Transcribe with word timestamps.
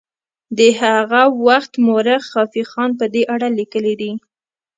د 0.57 0.59
هغه 0.81 1.21
وخت 1.47 1.71
مورخ 1.85 2.21
خافي 2.31 2.63
خان 2.71 2.89
په 2.99 3.05
دې 3.13 3.23
اړه 3.33 3.47
لیکلي 3.59 3.93
دي. 4.01 4.11